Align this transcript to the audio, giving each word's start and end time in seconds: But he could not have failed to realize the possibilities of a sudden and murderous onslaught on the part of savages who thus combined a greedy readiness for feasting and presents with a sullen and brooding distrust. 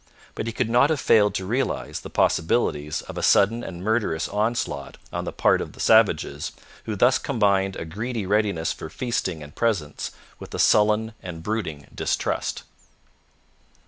But 0.33 0.47
he 0.47 0.51
could 0.51 0.67
not 0.67 0.89
have 0.89 0.99
failed 0.99 1.35
to 1.35 1.45
realize 1.45 1.99
the 1.99 2.09
possibilities 2.09 3.03
of 3.03 3.19
a 3.19 3.21
sudden 3.21 3.63
and 3.63 3.83
murderous 3.83 4.27
onslaught 4.27 4.97
on 5.13 5.25
the 5.25 5.31
part 5.31 5.61
of 5.61 5.79
savages 5.79 6.53
who 6.85 6.95
thus 6.95 7.19
combined 7.19 7.75
a 7.75 7.85
greedy 7.85 8.25
readiness 8.25 8.73
for 8.73 8.89
feasting 8.89 9.43
and 9.43 9.53
presents 9.53 10.09
with 10.39 10.55
a 10.55 10.57
sullen 10.57 11.13
and 11.21 11.43
brooding 11.43 11.85
distrust. 11.93 12.63